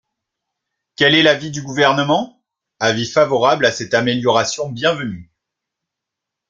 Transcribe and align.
Quel 0.95 1.13
est 1.13 1.21
l’avis 1.21 1.51
du 1.51 1.61
Gouvernement? 1.61 2.41
Avis 2.79 3.05
favorable 3.07 3.67
à 3.67 3.71
cette 3.71 3.93
amélioration 3.93 4.67
bienvenue. 4.67 5.29